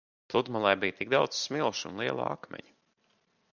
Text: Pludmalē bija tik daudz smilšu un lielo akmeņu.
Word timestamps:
Pludmalē 0.33 0.71
bija 0.83 0.95
tik 1.01 1.11
daudz 1.15 1.35
smilšu 1.43 1.87
un 1.93 2.03
lielo 2.05 2.25
akmeņu. 2.31 2.75